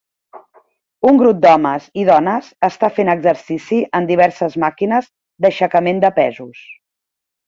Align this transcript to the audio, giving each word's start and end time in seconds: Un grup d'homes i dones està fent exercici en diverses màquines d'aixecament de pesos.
Un 1.09 1.17
grup 1.21 1.41
d'homes 1.41 1.83
i 2.03 2.05
dones 2.07 2.47
està 2.67 2.89
fent 2.95 3.11
exercici 3.13 3.77
en 3.99 4.07
diverses 4.13 4.55
màquines 4.65 5.11
d'aixecament 5.47 6.01
de 6.05 6.11
pesos. 6.17 6.65